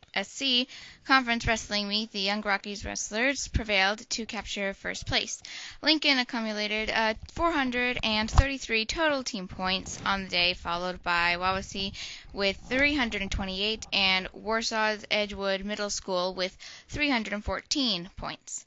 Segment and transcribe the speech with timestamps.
[1.04, 5.42] Conference Wrestling Meet, the Young Rockies wrestlers prevailed to capture first place.
[5.80, 11.94] Lincoln accumulated uh, 433 total team points on the day, followed by Wawasee
[12.32, 16.56] with 328 and Warsaw's Edgewood Middle School with
[16.88, 18.66] 314 points.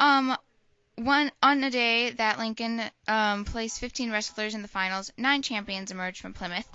[0.00, 0.36] Um,
[0.96, 5.90] one on a day that Lincoln um, placed 15 wrestlers in the finals, nine champions
[5.90, 6.66] emerged from Plymouth.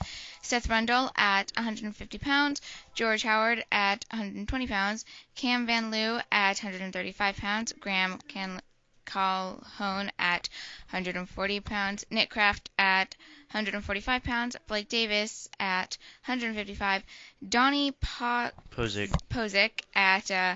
[0.44, 2.62] Seth Rundle at 150 pounds,
[2.94, 8.62] George Howard at 120 pounds, Cam Van Loo at 135 pounds, Graham Can-
[9.06, 10.48] Calhoun at
[10.92, 13.16] 140 pounds, Nick Kraft at
[13.52, 17.04] 145 pounds, Blake Davis at 155,
[17.50, 19.12] Donnie po- Posick.
[19.30, 20.56] Posick at uh,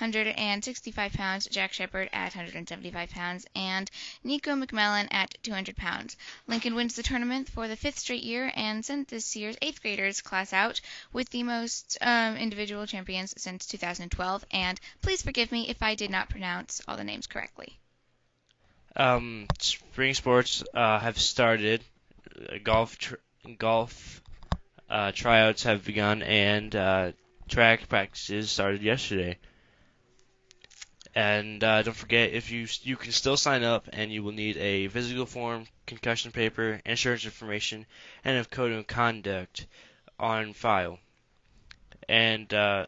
[0.00, 3.90] 165 pounds, Jack Shepard at 175 pounds, and
[4.24, 6.16] Nico McMillan at 200 pounds.
[6.46, 10.22] Lincoln wins the tournament for the fifth straight year and sent this year's eighth graders
[10.22, 10.80] class out
[11.12, 14.44] with the most um, individual champions since 2012.
[14.50, 17.78] And please forgive me if I did not pronounce all the names correctly.
[18.96, 21.82] Um, spring sports uh, have started.
[22.48, 23.14] Uh, golf tr-
[23.58, 24.22] golf
[24.88, 27.12] uh, tryouts have begun, and uh,
[27.48, 29.36] track practices started yesterday.
[31.14, 34.56] And uh, don't forget, if you you can still sign up, and you will need
[34.56, 37.86] a physical form, concussion paper, insurance information,
[38.24, 39.66] and a code of conduct
[40.18, 40.98] on file.
[42.08, 42.86] And uh,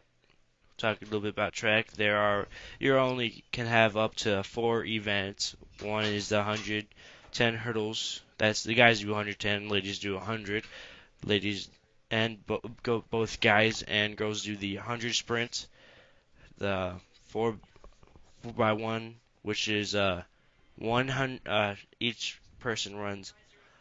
[0.76, 1.92] talk a little bit about track.
[1.92, 2.48] There are
[2.78, 5.56] you only can have up to four events.
[5.80, 8.20] One is the 110 hurdles.
[8.38, 10.64] That's the guys do 110, ladies do 100.
[11.24, 11.68] Ladies
[12.10, 15.66] and bo- go, both guys and girls do the 100 sprint.
[16.58, 16.94] The
[17.28, 17.58] four four
[18.56, 20.22] by one, which is uh,
[20.76, 21.40] 100.
[21.46, 23.32] Uh, each person runs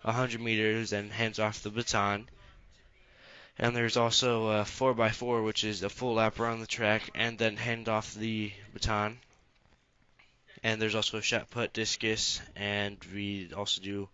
[0.03, 2.27] 100 meters and hands off the baton.
[3.57, 7.57] And there's also a 4x4, which is a full lap around the track and then
[7.57, 9.19] hand off the baton.
[10.63, 14.09] And there's also a shot put, discus, and we also do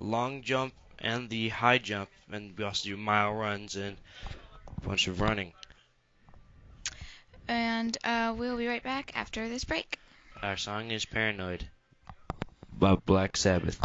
[0.00, 3.96] long jump and the high jump, and we also do mile runs and
[4.78, 5.52] a bunch of running.
[7.48, 9.98] And uh, we'll be right back after this break.
[10.42, 11.68] Our song is Paranoid
[12.72, 13.80] by Black Sabbath.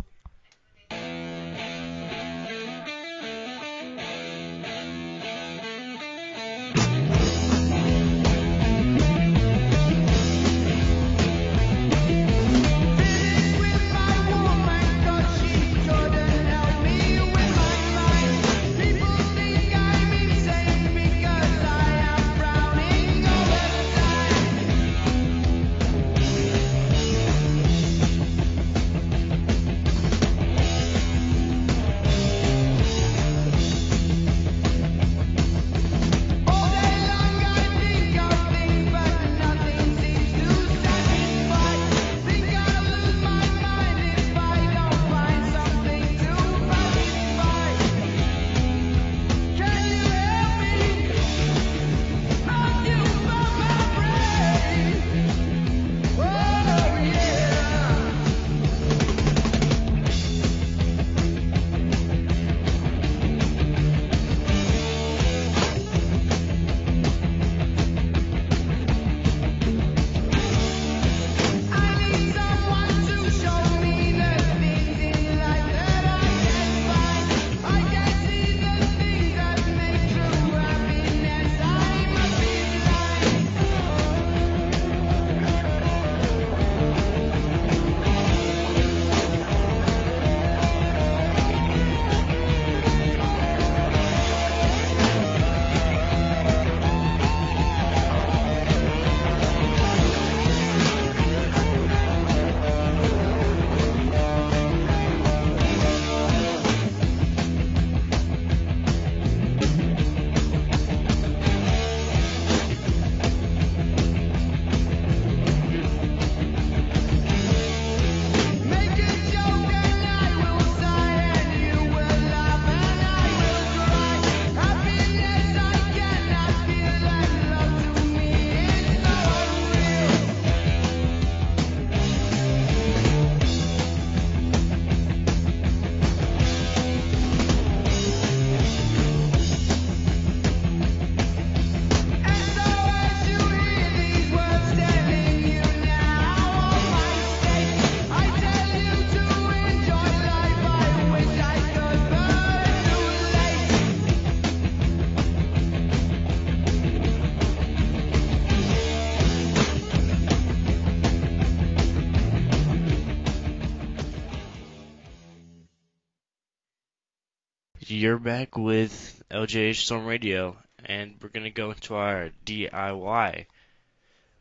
[168.09, 173.45] You're back with LJH Storm Radio, and we're gonna go into our DIY.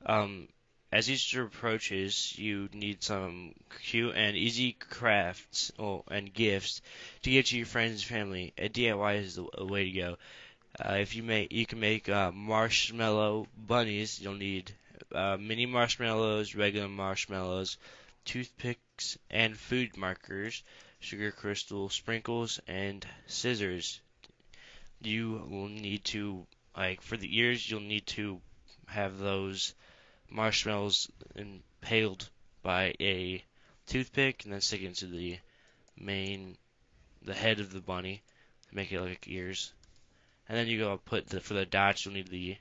[0.07, 0.49] Um,
[0.91, 6.81] as Easter approaches, you need some cute and easy crafts oh, and gifts
[7.21, 8.55] to give to your friends and family.
[8.57, 10.17] A DIY is the way to go.
[10.83, 14.19] Uh, if you make, you can make uh, marshmallow bunnies.
[14.19, 14.73] You'll need
[15.15, 17.77] uh, mini marshmallows, regular marshmallows,
[18.25, 20.63] toothpicks, and food markers,
[21.01, 24.01] sugar crystal sprinkles, and scissors.
[25.01, 28.41] You will need to, like, for the ears, you'll need to
[28.87, 29.75] have those
[30.31, 32.29] marshmallows impaled
[32.63, 33.43] by a
[33.87, 35.39] toothpick and then stick it into the
[35.97, 36.57] main,
[37.23, 38.23] the head of the bunny
[38.69, 39.73] to make it look like ears.
[40.49, 42.57] And then you go put the, for the dots, you'll need the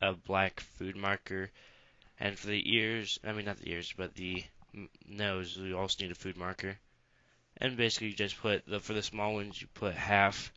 [0.00, 1.50] a black food marker.
[2.18, 4.44] And for the ears, I mean not the ears, but the
[5.08, 6.78] nose, you also need a food marker.
[7.58, 10.52] And basically, you just put the for the small ones, you put half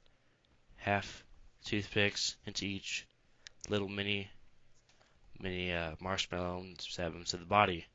[0.76, 1.24] half
[1.66, 3.08] toothpicks into each
[3.70, 4.30] little mini
[5.40, 7.86] mini uh, marshmallow and stab them to the body.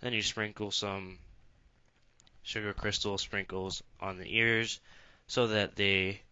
[0.00, 1.18] Then you sprinkle some
[2.42, 4.80] sugar crystal sprinkles on the ears
[5.26, 6.22] so that they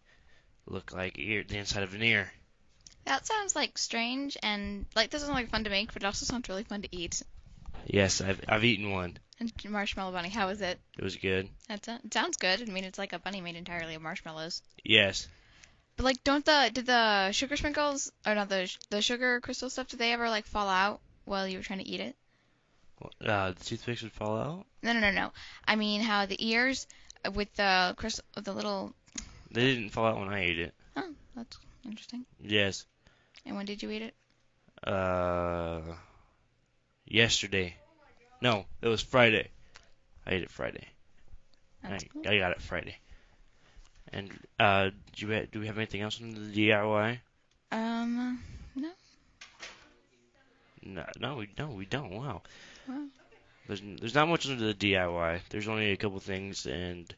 [0.65, 2.31] look like ear the inside of an ear.
[3.05, 6.25] That sounds like strange and like this is like fun to make, but it also
[6.25, 7.21] sounds really fun to eat.
[7.85, 9.17] Yes, I've I've eaten one.
[9.39, 10.79] And marshmallow bunny, how was it?
[10.97, 11.47] It was good.
[11.69, 12.61] That it sounds good.
[12.61, 14.61] I mean, it's like a bunny made entirely of marshmallows.
[14.83, 15.27] Yes.
[15.95, 19.87] But like, don't the did the sugar sprinkles or not the the sugar crystal stuff?
[19.87, 22.15] Did they ever like fall out while you were trying to eat it?
[23.25, 24.65] Uh, the toothpicks would fall out.
[24.83, 25.31] No, no, no, no.
[25.65, 26.85] I mean, how the ears
[27.25, 28.93] uh, with the crystal, with the little.
[29.51, 30.73] They didn't fall out when I ate it.
[30.97, 32.25] Oh, that's interesting.
[32.41, 32.85] Yes.
[33.45, 34.15] And when did you eat it?
[34.83, 35.81] Uh,
[37.05, 37.75] yesterday.
[38.41, 39.49] No, it was Friday.
[40.25, 40.87] I ate it Friday.
[41.83, 42.27] I, cool.
[42.27, 42.97] I got it Friday.
[44.11, 47.19] And uh, do you do we have anything else on the DIY?
[47.71, 48.41] Um,
[48.75, 48.89] no.
[50.83, 52.11] No, no, we no, we don't.
[52.11, 52.41] Wow.
[52.87, 53.05] Wow.
[53.67, 55.41] There's there's not much under the DIY.
[55.49, 57.13] There's only a couple things, and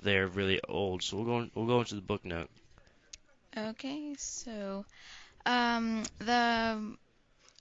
[0.00, 1.02] they're really old.
[1.02, 2.50] So we'll go we'll go into the book note.
[3.56, 4.84] Okay, so
[5.46, 6.78] um, the uh,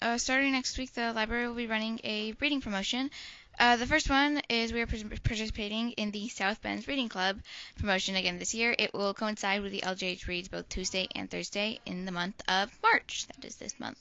[0.02, 3.10] Uh, starting next week, the library will be running a reading promotion.
[3.60, 7.40] Uh, the first one is we are participating in the South Bend Reading Club
[7.80, 8.76] promotion again this year.
[8.78, 12.72] It will coincide with the LJH Reads both Tuesday and Thursday in the month of
[12.84, 13.26] March.
[13.26, 13.98] That is this month.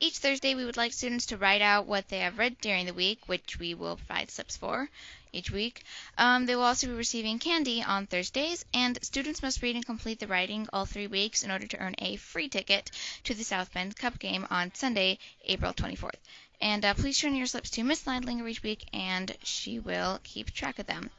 [0.00, 2.92] Each Thursday, we would like students to write out what they have read during the
[2.92, 4.90] week, which we will provide slips for
[5.32, 5.82] each week.
[6.18, 10.18] Um, they will also be receiving candy on Thursdays, and students must read and complete
[10.18, 12.90] the writing all three weeks in order to earn a free ticket
[13.24, 16.20] to the South Bend Cub game on Sunday, April 24th.
[16.60, 20.52] And uh, please turn your slips to Miss Leidlinger each week, and she will keep
[20.52, 21.10] track of them.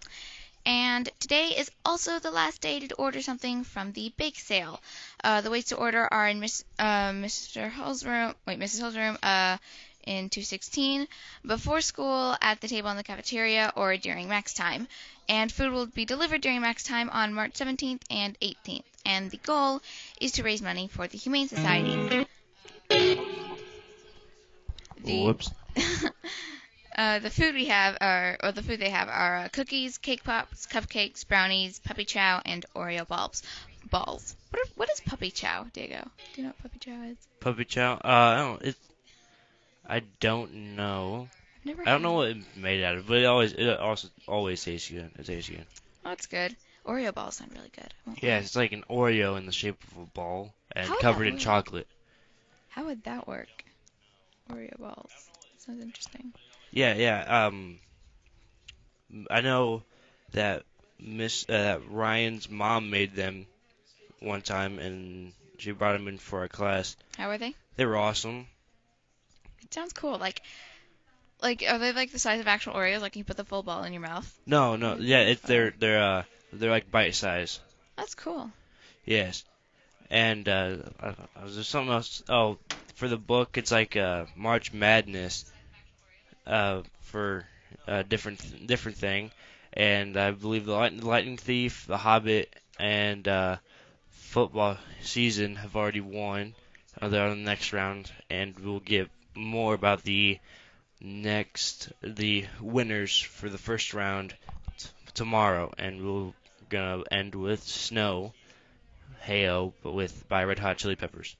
[0.66, 4.80] And today is also the last day to order something from the bake sale.
[5.24, 7.72] Uh, the ways to order are in Miss, uh, Mr.
[7.72, 8.82] Hall's room, wait, Mrs.
[8.82, 9.58] Hall's room, uh,
[10.06, 11.08] in 216,
[11.46, 14.88] before school, at the table in the cafeteria, or during max time.
[15.28, 18.84] And food will be delivered during max time on March 17th and 18th.
[19.06, 19.82] And the goal
[20.20, 22.28] is to raise money for the Humane Society.
[25.12, 25.52] The, Whoops.
[26.98, 30.24] uh, the food we have are, or the food they have are uh, cookies, cake
[30.24, 33.44] pops, cupcakes, brownies, puppy chow, and Oreo balls.
[33.90, 34.36] Balls.
[34.52, 36.10] What, are, what is puppy chow, Diego?
[36.34, 37.18] Do you know what puppy chow is?
[37.40, 37.94] Puppy chow.
[37.96, 38.62] Uh, I don't.
[38.64, 38.76] It.
[39.88, 41.28] I don't know.
[41.60, 41.82] I've never.
[41.82, 44.90] I don't know what it's made out of, but it always it also always tastes
[44.90, 45.12] good.
[45.20, 45.66] It tastes good.
[46.06, 46.56] Oh, that's good.
[46.86, 47.94] Oreo balls sound really good.
[48.22, 51.34] Yeah, it's like an Oreo in the shape of a ball and How covered in
[51.34, 51.42] work?
[51.42, 51.88] chocolate.
[52.70, 53.50] How would that work?
[54.52, 55.12] Oreo balls.
[55.58, 56.34] Sounds interesting.
[56.72, 57.46] Yeah, yeah.
[57.48, 57.80] Um,
[59.30, 59.84] I know
[60.32, 60.64] that
[61.00, 63.46] Miss uh, that Ryan's mom made them
[64.20, 66.96] one time, and she brought them in for our class.
[67.18, 67.56] How are they?
[67.76, 68.48] They were awesome.
[69.64, 70.18] It sounds cool.
[70.18, 70.42] Like,
[71.42, 73.02] like are they like the size of actual Oreos?
[73.02, 74.40] Like you put the full ball in your mouth?
[74.46, 77.60] No, no, yeah, it's they're they're uh they're like bite size.
[77.98, 78.52] That's cool.
[79.06, 79.44] Yes.
[80.10, 82.22] And uh, uh, was there something else?
[82.28, 82.58] Oh,
[82.96, 85.52] for the book, it's like uh, March Madness
[86.48, 87.46] uh, for
[87.88, 89.32] a different different thing.
[89.74, 93.58] And I believe the Light- Lightning Thief, The Hobbit, and uh,
[94.10, 96.54] football season have already won.
[97.02, 100.40] Uh, they're on the next round, and we'll get more about the
[101.02, 104.36] next the winners for the first round
[104.78, 106.34] t- tomorrow, and we're
[106.70, 108.34] gonna end with Snow.
[109.22, 111.36] hail, but with by Red Hot Chili Peppers.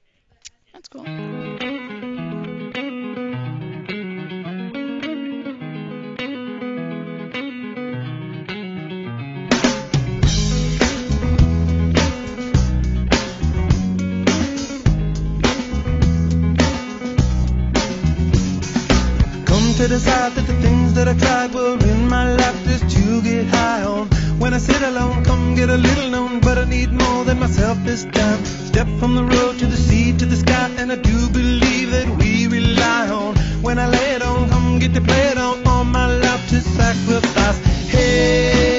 [0.72, 1.04] That's cool.
[19.82, 23.46] to decide that the things that I tried were in my life just to get
[23.46, 24.06] high on.
[24.38, 26.40] When I sit alone, come get a little known
[26.72, 28.40] need more than myself this time.
[28.70, 32.08] Step from the road to the sea to the sky, and I do believe that
[32.18, 33.36] we rely on.
[33.66, 36.60] When I lay it on, come get to play it on, all my life to
[36.60, 37.58] sacrifice.
[37.94, 38.71] Hey.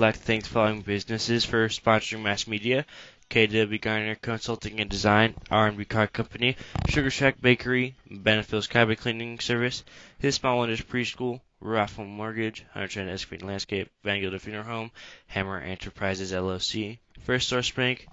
[0.00, 2.86] like to thank the following businesses for sponsoring mass media.
[3.28, 9.84] KW Garner Consulting and Design, R&B Car Company, Sugar Shack Bakery, Benefield's Cabin Cleaning Service,
[10.18, 14.90] His Small Wonders Preschool, Raffle Mortgage, Hunter Esquite Landscape, Van Gilder Funeral Home,
[15.26, 18.08] Hammer Enterprises LLC, First Source Bank,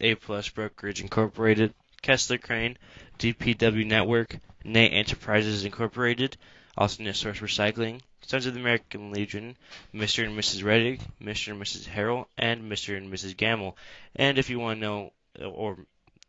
[0.00, 2.78] A Plus Brokerage Incorporated, Kessler Crane,
[3.18, 6.36] DPW Network, Nate Enterprises Incorporated,
[6.76, 9.56] also Nisource Recycling, Sons of the American Legion,
[9.94, 10.24] Mr.
[10.24, 10.64] and Mrs.
[10.64, 11.52] Reddick, Mr.
[11.52, 11.86] and Mrs.
[11.86, 12.96] Harrell, and Mr.
[12.96, 13.36] and Mrs.
[13.36, 13.76] Gamble.
[14.16, 15.86] And if you want to know or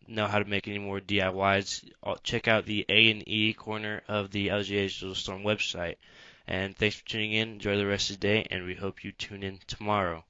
[0.08, 4.48] know how to make any more DIYs, uh, check out the A&E corner of the
[4.48, 5.96] LGA Storm website.
[6.46, 7.54] And thanks for tuning in.
[7.54, 10.26] Enjoy the rest of the day, and we hope you tune in tomorrow.